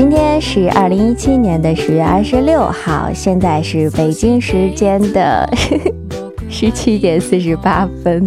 [0.00, 5.46] 今天是二零一七年的十月二十六号，现在是北京时间的
[6.48, 8.24] 十七点四十八分。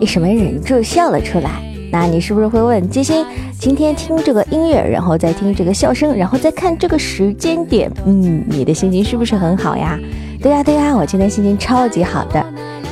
[0.00, 1.62] 一什么忍住笑了出来？
[1.92, 3.24] 那你是不是会问金星？
[3.60, 9.96] 今天听这个音乐，然后再听这个笑声，然后再看这个时间点，嗯，你的心情是不是很好呀？
[10.42, 12.44] 对呀对呀，我今天心情超级好的。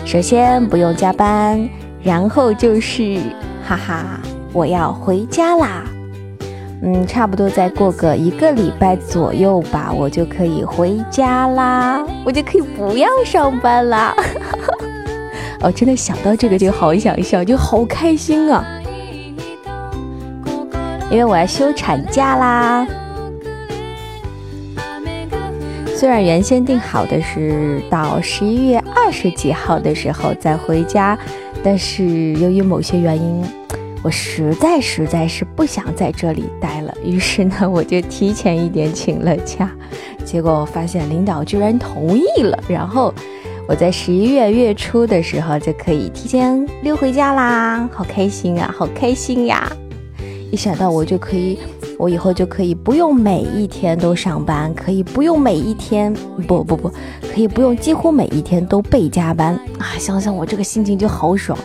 [0.05, 1.69] 首先不用加班，
[2.05, 3.19] 然后就是
[3.67, 4.21] 哈哈，
[4.53, 5.83] 我要回家啦。
[6.81, 14.15] 嗯，差不多再过个一个礼拜左右吧，我就可以回家啦，我就可以不要上班啦。
[15.61, 18.65] 哦，真的想到这个就好想笑，就好开心啊！
[21.11, 22.87] 因为我要休产假啦。
[25.97, 31.19] 虽然原先定好的是到十一月二十几号的时候再回家，
[31.61, 33.58] 但是由于某些原因。
[34.09, 39.71] 我实在实在是不想在这里待了，于是呢，我就提前一点请了假，
[40.25, 43.13] 结果我发现领导居然同意了，然后
[43.69, 49.71] 我在十一月月初的时候就可以提前溜回家啦，好开心啊，好开心呀！
[50.51, 51.59] 一想到我就可以，
[51.99, 56.11] 我以后就可以不用每一天都上班，可以不用每一天，
[56.47, 56.91] 不不不，
[57.31, 59.93] 可以不用几乎每一天都被加班啊！
[59.99, 61.59] 想想我这个心情就好爽。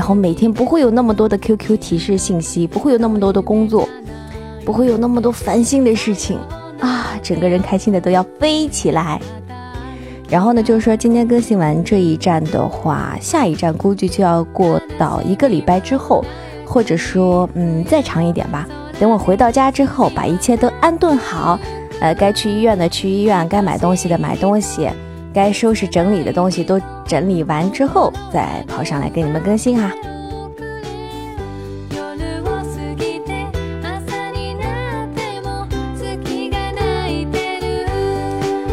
[0.00, 3.86] 然后每天不会有那么多的 QQ 提示信息，不会有那么多的工作，
[4.64, 6.38] 不会有那么多烦心的事情
[6.80, 7.20] 啊！
[7.22, 9.20] 整个人开心的都要飞起来。
[10.26, 16.24] 然后呢，就是说今天更新完这一站的话，下一站估计就要过到一个礼拜之后，
[16.64, 18.66] 或者说嗯再长一点吧。
[18.98, 21.60] 等我回到家之后，把一切都安顿好，
[22.00, 24.88] 呃，该去医院的去医院，该买东西的买东西。
[25.32, 29.92] 该收拾整理的东西都整理完之后，再跑上来给你们更新哈。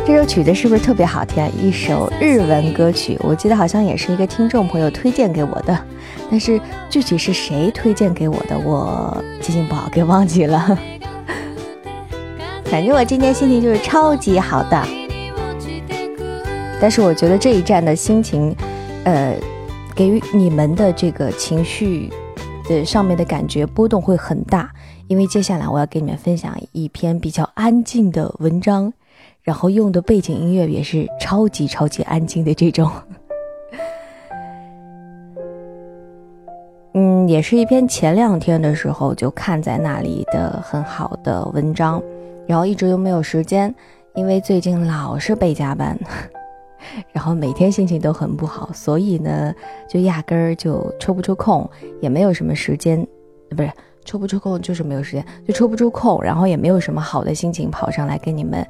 [0.06, 1.46] 这首曲子是不是特别好听？
[1.62, 5.78] 一首日文歌曲，我记得好像也是一个听众朋友推荐给我的，
[6.32, 10.80] 但是具体是谁推荐给我的，我记性不好，给忘记了。
[12.66, 14.97] 反正我今天心情就是超级好的。
[16.80, 18.56] 但是我觉得这一站的心情，
[19.04, 19.36] 呃，
[19.96, 22.10] 给予你们的这个情绪
[22.70, 24.72] 的上面的感觉波动会很大，
[25.08, 28.94] 因为接下来我要给你们分享一篇比较安静的文章，
[29.42, 32.92] 然后用的背景音乐也是超级超级安静的这种。
[36.94, 42.00] 嗯，也是一篇前两天的时候就看在那里的很好的文章，
[42.46, 43.74] 然后一直又没有时间，
[44.14, 45.98] 因为最近老是被加班。
[47.12, 49.54] 然后每天心情都很不好，所以呢，
[49.90, 51.70] 就压根儿就抽不出空，
[52.02, 53.06] 也没有什么时间，
[53.56, 53.72] 不是
[54.06, 58.66] 抽不出空，就是没有时间，就抽不出空，然后也没有什么好的心情跑上来跟你们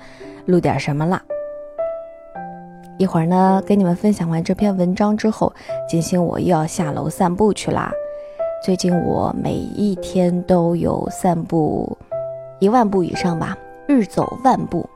[0.45, 1.21] 录点什么啦。
[2.97, 5.53] 一会儿呢，跟你们分享完这篇文章之后，
[5.87, 7.91] 金星我又要下楼散步去啦。
[8.63, 11.95] 最近我每一天都有散步
[12.59, 13.55] 一万步以上吧，
[13.87, 14.89] 日走万步。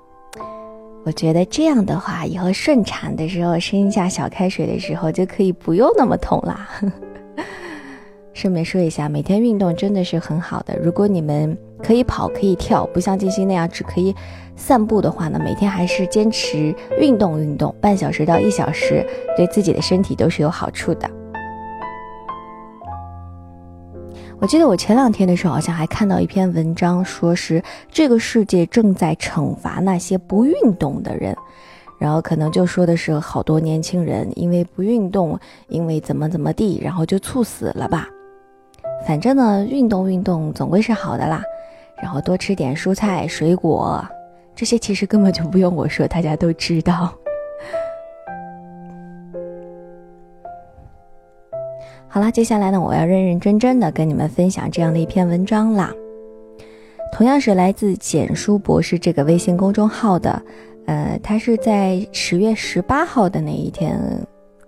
[1.04, 6.70] 我觉得这样的话，以后顺产的时候生一下小开水的时候，就可以不用那么痛啦。
[8.34, 10.78] 顺便说一下，每天运动真的是很好的。
[10.78, 14.16] 如果你们可以跑可以跳，不像静心那样只可以
[14.56, 21.10] 散步的话呢，每天还是坚持运动运动，半小时到一小时，对自己的身体都是有好处的。
[24.42, 31.38] 我记得我前两天的时候，好像还看到一篇文章，说是这个世界正在惩罚那些不运动的人，
[32.00, 38.08] 然后可能就说的是好多年轻人因为不运动，因为怎么怎么地，然后就猝死了吧。
[39.06, 41.44] 反正呢，运动运动总归是好的啦，
[42.02, 44.04] 然后多吃点蔬菜水果，
[44.56, 47.14] 这些其实根本就不用我说，大家都知道。
[52.14, 55.94] 好了，接下来呢，我要认认真真的跟你们分享这样的一篇文章啦。
[57.14, 60.44] 同样是来自简书博士这个微信公众号的，
[60.88, 63.98] 呃，他是在十月十八号的那一天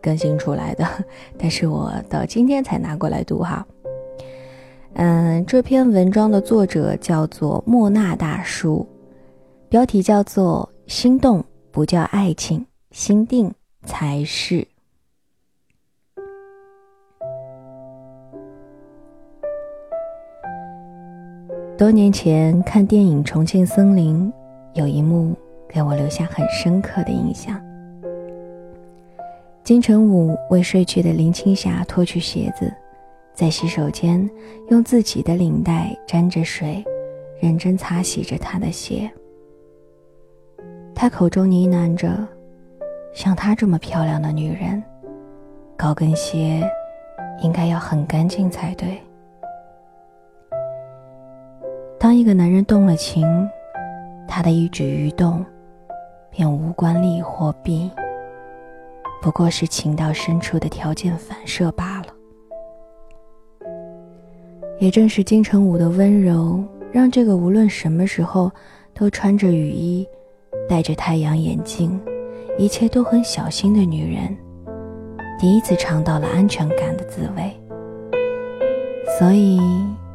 [0.02, 0.88] 更新出来的，
[1.38, 3.68] 但是我到今天才拿过来读哈。
[4.94, 8.88] 嗯，这篇文章的作者叫做莫纳大叔，
[9.68, 13.54] 标题叫做“心动不叫爱情，心定
[13.86, 14.66] 才是”。
[21.76, 24.32] 多年前看电影《重庆森林》，
[24.80, 25.36] 有一幕
[25.68, 27.60] 给我留下很深刻的印象。
[29.64, 32.72] 金城武为睡去的林青霞脱去鞋子，
[33.34, 34.30] 在洗手间
[34.70, 36.86] 用自己的领带沾着水，
[37.42, 39.10] 认真擦洗着她的鞋。
[40.94, 42.16] 他口中呢喃着
[43.16, 44.82] ：“像她这么漂亮的女人，
[45.76, 46.62] 高跟鞋
[47.42, 49.02] 应该要很干净才对。”
[52.04, 53.26] 当一个男人动了情，
[54.28, 55.44] 他的一举一动
[56.30, 57.90] 便无关利或弊，
[59.22, 62.08] 不过是情到深处的条件反射罢了。
[64.80, 66.62] 也正是金城武的温柔，
[66.92, 68.52] 让这个无论什么时候
[68.94, 70.06] 都穿着雨衣。
[70.68, 71.98] 戴着太阳眼镜，
[72.58, 74.36] 一切都很小心的女人，
[75.40, 77.50] 第一次尝到了安全感的滋味，
[79.18, 79.58] 所以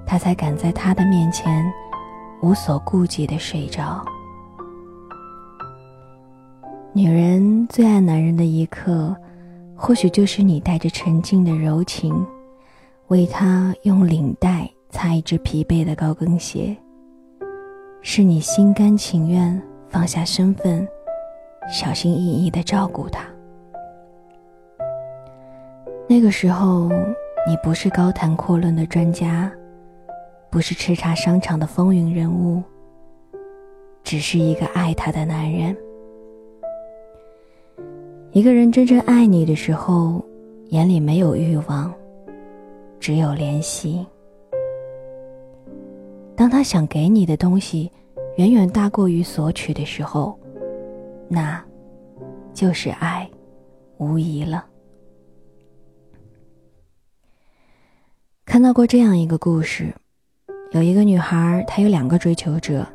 [0.09, 1.71] 他才敢在他的面前
[2.41, 4.03] 无所顾忌的睡着。
[6.95, 9.15] 女人最爱男人的一刻，
[9.77, 12.27] 或许就是你带着沉静的柔情，
[13.09, 16.75] 为他用领带擦一只疲惫的高跟鞋，
[18.01, 19.63] 是你心甘情愿。
[19.91, 20.87] 放下身份，
[21.73, 23.25] 小心翼翼的照顾他。
[26.07, 26.91] 那个时候，
[27.49, 29.51] 你不是高谈阔论的专家，
[30.51, 32.63] 不是叱咤商场的风云人物，
[34.03, 35.77] 只是一个爱他的男人。
[38.33, 40.25] 一个人真正爱你的时候，
[40.71, 41.93] 眼里没有欲望，
[42.99, 44.07] 只有怜惜。
[46.37, 47.91] 当他想给你的东西。
[48.37, 50.39] 远远大过于索取的时候，
[51.29, 51.61] 那，
[52.55, 53.29] 就是爱，
[53.97, 54.65] 无疑了。
[58.45, 59.93] 看到过这样一个故事，
[60.73, 62.87] 有一个女孩，她有两个追求者，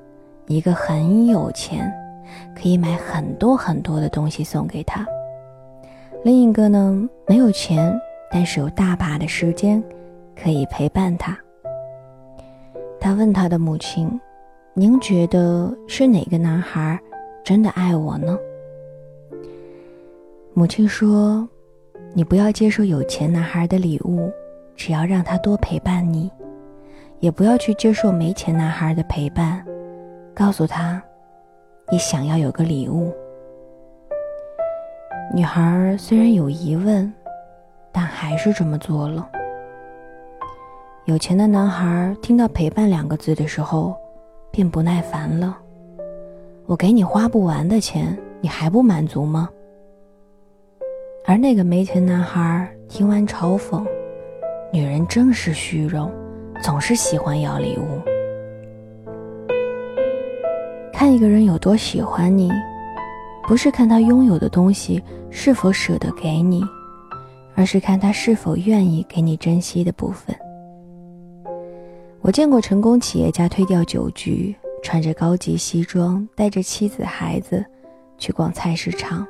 [0.48, 1.92] 一个很有钱，
[2.56, 5.04] 可以买很多很多的东西送给她；
[6.24, 8.00] 另一个呢，没有钱，
[8.32, 9.84] 但是有大把的时间，
[10.40, 11.38] 可以陪伴她。
[13.00, 14.20] 她问她的母亲。
[14.76, 17.00] 您觉得是哪个男孩
[17.44, 18.36] 真的爱我呢？
[20.56, 21.48] 母亲说
[22.12, 24.32] ：“你不要接受有钱男孩的礼物，
[24.76, 26.28] 只要让他多陪伴你；
[27.24, 29.66] 也不要去接受没钱男孩的陪伴，
[30.36, 31.02] 告诉他
[31.90, 33.14] 你想要有个礼物。”
[35.34, 37.12] 女孩虽然有疑问，
[37.94, 39.26] 但还是这么做了。
[41.06, 43.96] 有钱的男孩听到“陪伴”两个字的时候。
[44.56, 45.58] 便不耐烦了。
[46.68, 49.50] 我给你花不完的钱，你还不满足吗？
[51.26, 53.84] 而那个没钱男孩听完嘲讽
[54.72, 56.12] ：“女人真是虚荣，
[56.64, 58.02] 总是喜欢要礼物。
[60.94, 62.50] 看一个人有多喜欢你，
[63.46, 66.64] 不是看他拥有的东西是否舍得给你，
[67.54, 70.34] 而是看他是否愿意给你珍惜的部分。”
[72.24, 77.62] 我见过成功企业家推掉酒局，穿着高级西装，带着妻子孩子
[78.18, 79.26] 去逛菜市场；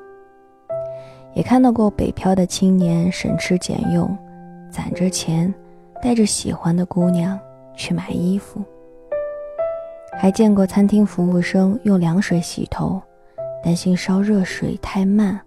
[1.33, 4.15] 也看到过北漂的青年省吃俭用，
[4.69, 5.51] 攒着钱，
[6.03, 7.39] 带着喜欢的姑娘
[7.77, 8.61] 去买衣服；
[10.19, 13.01] 还见过餐厅服务生用凉水洗头，
[13.63, 15.39] 担心烧热水太慢，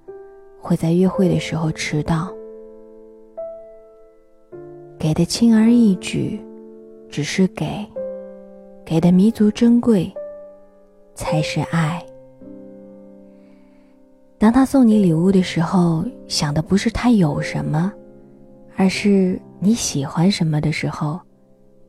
[0.58, 2.32] 会在约会的时候迟到。
[4.98, 6.42] 给的轻而易举。
[7.08, 7.86] 只是给，
[8.84, 10.12] 给的弥足珍贵，
[11.14, 12.04] 才是爱。
[14.36, 17.92] 当他送你礼物的时候，想的不是他有什么，
[18.76, 21.18] 而是你喜欢什么的时候，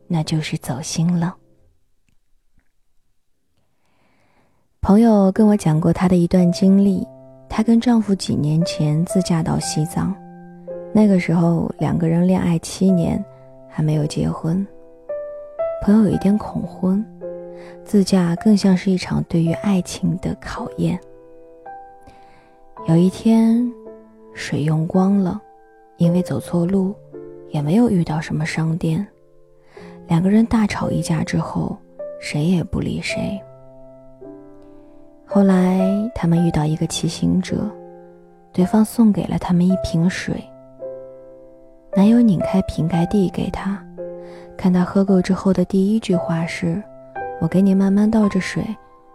[0.08, 1.36] 那就是走心了。
[4.82, 7.06] 朋友跟我讲过她的一段经历，
[7.50, 10.16] 她跟丈夫几年前自驾到西藏，
[10.94, 13.24] 那个时候两个人恋爱七年，
[13.70, 14.66] 还没有结婚。
[15.84, 17.06] 朋友有一点恐婚，
[17.84, 20.98] 自驾更像是一场对于爱情的考验。
[22.88, 23.70] 有一天，
[24.34, 25.42] 水用光了，
[25.98, 26.96] 因为走错路，
[27.50, 29.06] 也没有遇到什么商店。
[30.08, 31.78] 两个人大吵一架之后，
[32.20, 33.40] 谁也不理谁。
[35.26, 37.70] 后来他们遇到一个骑行者，
[38.54, 40.42] 对方送给了他们一瓶水。
[41.96, 43.84] 男友拧开瓶盖递给他。
[44.56, 46.82] 看他喝够之后的第一句话是
[47.40, 48.64] ：“我给你慢慢倒着水，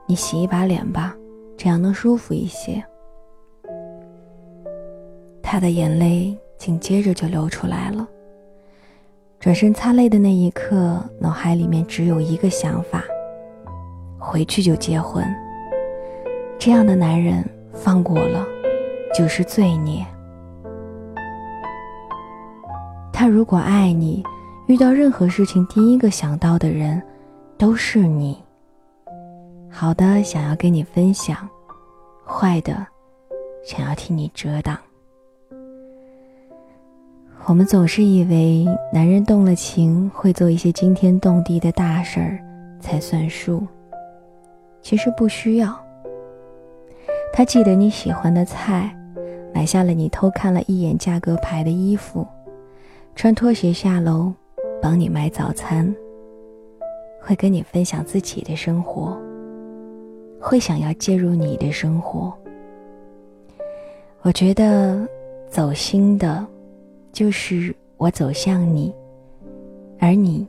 [0.07, 1.17] 你洗一把脸吧，
[1.57, 2.81] 这样能舒服一些。”
[5.43, 8.07] 他的眼泪紧接着就流出来了。
[9.43, 13.03] 转身擦泪的那一刻，脑海里面只有一个想法：
[14.17, 15.27] 回去就结婚。
[16.61, 18.47] 这样的男人放过了，
[19.13, 20.07] 就是罪孽。
[23.13, 24.23] 他如果爱你。
[24.69, 27.03] 遇到任何事情，第一个想到的人，
[27.59, 28.41] 都是你。
[29.69, 31.37] 好的想要跟你分享，
[32.25, 32.75] 坏的
[33.65, 34.79] 想要替你遮挡。
[37.45, 42.39] 我们总是以为男人动了情会做一些惊天动地的大事儿
[42.79, 43.67] 才算数，
[44.81, 45.77] 其实不需要。
[47.33, 48.97] 他记得你喜欢的菜，
[49.53, 52.25] 买下了你偷看了一眼价格牌的衣服，
[53.17, 54.33] 穿拖鞋下楼
[54.81, 55.93] 帮你买早餐，
[57.21, 59.21] 会跟你分享自己的生活，
[60.41, 62.33] 会想要介入你的生活。
[64.23, 65.07] 我觉得
[65.51, 66.47] 走心的。
[67.13, 68.93] 就是我走向你，
[69.99, 70.47] 而你，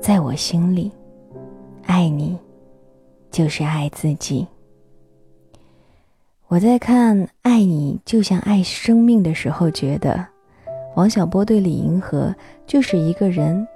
[0.00, 0.90] 在我心里，
[1.84, 2.38] 爱你，
[3.30, 4.46] 就是爱自己。
[6.46, 10.26] 我在看《爱你就像爱生命》的时候，觉得
[10.96, 12.34] 王小波对李银河
[12.66, 13.68] 就是一个人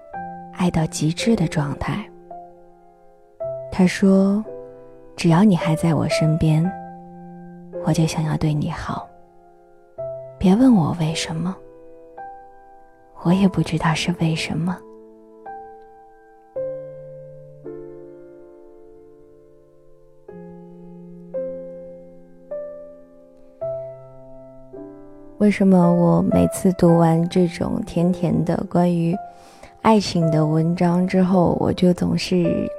[0.55, 2.03] 爱到极致的状态。
[3.71, 4.43] 他说
[5.17, 6.65] ：“只要你还在我身边，
[7.85, 9.07] 我就想要对你好。
[10.39, 11.55] 别问我为什么。”
[13.25, 14.76] 我也不知道是为什么。
[25.38, 29.17] 为什么我每次读完这种甜甜的关于
[29.83, 32.71] 爱情的文章之后，我就总是，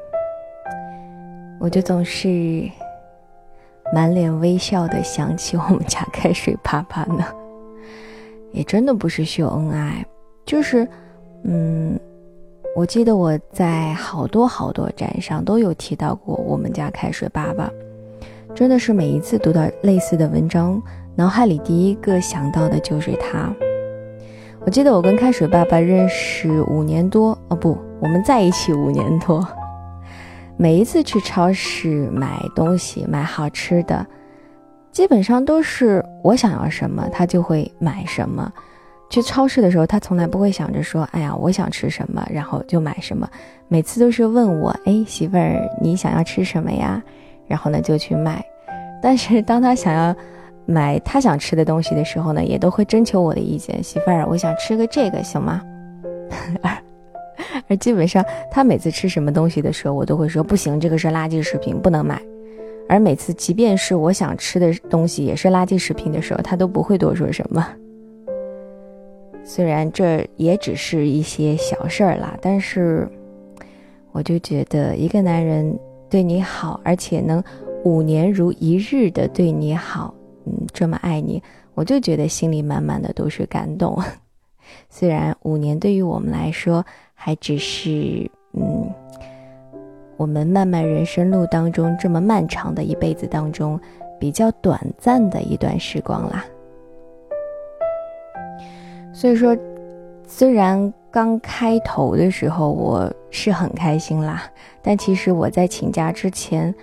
[1.59, 2.69] 我就总是
[3.93, 7.25] 满脸微笑的想起我们家开水爸爸呢？
[8.51, 10.05] 也真的不是秀恩爱。
[10.45, 10.87] 就是，
[11.43, 11.99] 嗯，
[12.75, 17.71] 我记得我在好多好多站上都有提到过我们家开水爸爸，
[18.53, 20.81] 真的是每一次读到类似的文章，
[21.15, 23.53] 脑海里第一个想到的就是他。
[24.65, 29.45] 我记得我跟开水爸爸认识五年多，哦不，我们在一起五年多，
[30.57, 34.05] 每一次去超市买东西买好吃的，
[34.91, 38.51] 基本上都是我想要什么，他就会买什么。
[39.13, 43.29] 去超市的时候，他从来不会想着说：“哎呀，我想吃什么，然后就买什么。”
[43.69, 46.99] 每次都是问我：“哎，媳妇儿，你想要吃什么呀？”
[47.45, 48.43] 然后呢，就去买。
[49.03, 50.15] 但是当他想要
[50.65, 55.61] 买他想吃的东西的时候呢，也都会征求我的意见：“媳妇儿，我想吃个这个，行吗？”
[57.69, 62.19] 而基本上，他每次吃什么东西的时候，我都会说：“不行，这个是垃圾食品，不能买。”
[62.89, 67.63] 而每次，即便是我想吃的东西也是垃圾食品的时候，他都不会多说什么。
[69.45, 73.07] 虽然这也只是一些小事儿啦，但是
[74.11, 75.77] 我就觉得一个男人
[76.09, 77.43] 对你好，而且能
[77.83, 80.13] 五年如一日的对你好，
[80.45, 84.01] 嗯，这么爱你，我就觉得心里满满的都是感动。
[84.89, 88.89] 虽然五年对于我们来说还只是，嗯，
[90.15, 93.79] 我们漫漫人生路当中这么漫长的一辈子当中
[94.19, 96.45] 比较短暂的一段时光啦。
[99.13, 99.55] 所以说，
[100.27, 104.43] 虽然刚开头的时候我是很开心啦，
[104.81, 106.73] 但其实我在请假之前，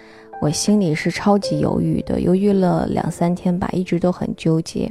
[0.40, 4.90] 我心里是超级犹豫的，犹豫了两三天吧，一直都很纠结。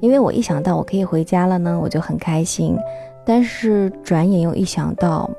[0.00, 2.76] 因为我一想到我可以回家了呢，我就很开心。
[3.24, 5.30] 但是转眼又一想到，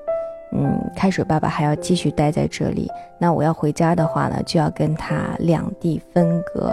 [0.54, 6.72] 嗯，开水爸爸还要继续待在这里，那我要回家的话呢，就要跟他两地分隔。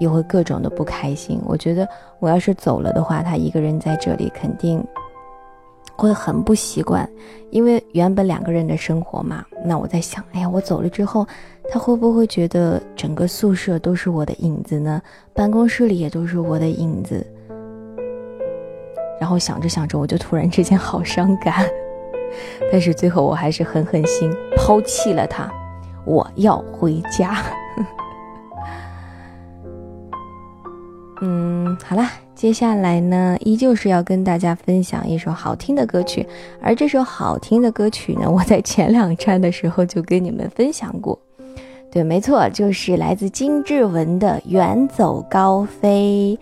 [0.00, 1.40] 又会各种的不开心。
[1.44, 4.84] 我觉得我要是走了的话，他一个人在这里肯定
[5.96, 7.08] 会很不习惯，
[7.50, 9.44] 因为原本两个人的生活嘛。
[9.64, 11.26] 那我在想，哎呀，我走了之后，
[11.70, 15.00] 他会不会觉得整个宿舍都是我的影子呢？
[15.32, 17.24] 办公室里也都是我的影子。
[19.20, 21.64] 然后想着想着，我就突然之间好伤感。
[22.72, 25.48] 但是最后我还是狠狠心抛弃了他，
[26.04, 27.36] 我要回家。
[31.20, 36.26] 嗯，好啦，接下来呢，依旧是要跟大家分享一首好听的歌曲，
[36.60, 41.18] 而这首好听的歌曲呢， 我在前两站的时候就跟你们分享过。
[41.90, 46.36] 对，没错，就是来自金志文的《远走高飞》。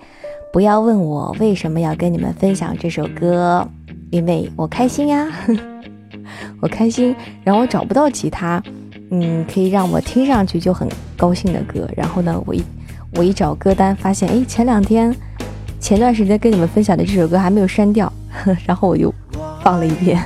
[0.50, 3.66] 不要问我为什么要跟你们分享这首歌，
[4.10, 5.28] 因为我开心呀，
[6.60, 7.14] 我开心。
[7.44, 8.62] 然后我找不到其他，
[9.10, 11.86] 嗯，可以让我听上去就很高兴的歌。
[11.94, 12.62] 然后呢，我一。
[13.14, 15.14] 我一找歌单，发现哎，前两天、
[15.78, 18.10] 前段时间跟你们分享的这首歌还没有删掉，
[18.66, 19.12] 然后我又
[19.62, 20.18] 放了一遍。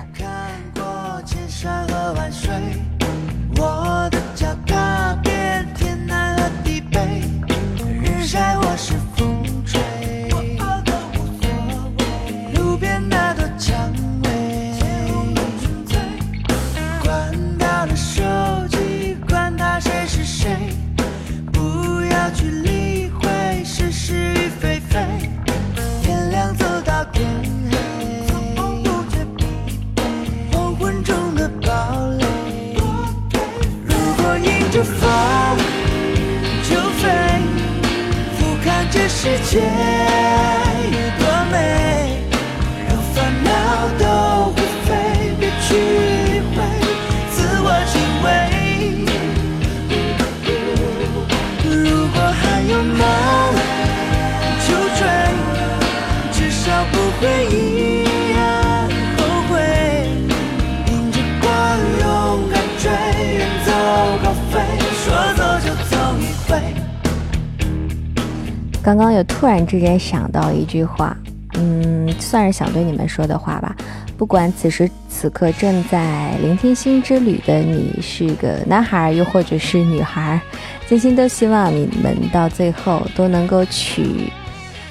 [68.87, 71.17] 刚刚又突然之间想到一句话，
[71.55, 73.75] 嗯，算是想对你们说的话吧。
[74.17, 80.41] 不管此时此刻正在聆听心之旅的你是个男孩，又或者是女孩，
[80.89, 84.31] 真心都希望你们到最后都能够娶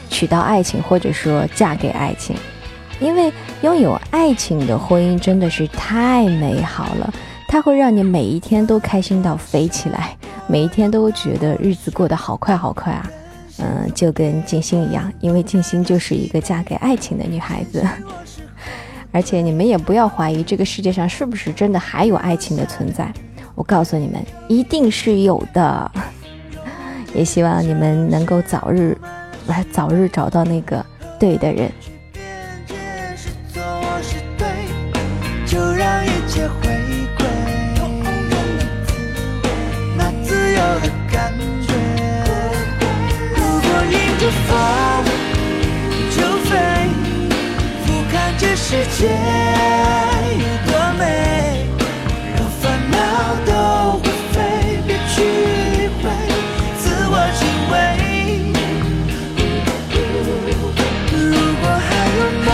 [0.09, 2.35] 娶到爱情，或者说嫁给爱情。
[2.99, 7.13] 因为拥有爱情的婚姻真的是太美好了，
[7.47, 13.09] 它会让你每一天都开心到飞起来，每一天都觉得日子过得好快好快啊。
[13.59, 17.83] 嗯，就跟静心一样，因为静心就是一个嫁给爱情的女孩子。
[19.11, 23.09] 而且你们也不要怀疑这个世界上是不是真的还有爱情的存在，
[23.55, 25.91] 我告诉你们，一定是有的。
[27.15, 28.97] 也希望你们能够早日，
[29.71, 30.85] 早日找到那个
[31.17, 31.71] 对的人。
[35.45, 36.84] 就让一切回
[44.45, 44.53] 迎着风
[46.11, 46.51] 就飞，
[47.85, 48.99] 俯瞰这世界
[50.37, 51.03] 有多美，
[52.35, 52.95] 让烦恼
[53.45, 53.49] 都
[53.99, 54.35] 会飞，
[54.85, 56.03] 别去理会，
[56.77, 57.73] 自我敬畏。
[61.11, 61.19] 如
[61.61, 62.47] 果还有梦，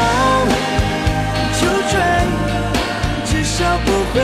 [1.60, 1.94] 就追，
[3.26, 4.16] 至少不会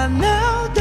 [0.00, 0.79] 让烦